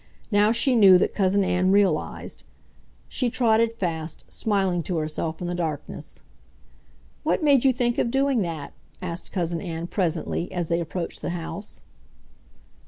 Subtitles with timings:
[0.31, 2.41] Now she knew that Cousin Ann realized....
[3.07, 6.23] She trotted fast, smiling to herself in the darkness.
[7.21, 11.29] "What made you think of doing that?" asked Cousin Ann presently, as they approached the
[11.29, 11.83] house.